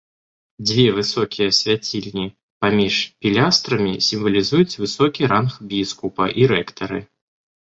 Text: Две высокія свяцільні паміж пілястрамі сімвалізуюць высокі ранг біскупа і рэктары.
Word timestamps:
Две 0.69 0.85
высокія 0.99 1.49
свяцільні 1.57 2.25
паміж 2.65 2.95
пілястрамі 3.25 3.93
сімвалізуюць 4.09 4.79
высокі 4.81 5.31
ранг 5.35 5.51
біскупа 5.75 6.25
і 6.43 6.49
рэктары. 6.55 6.99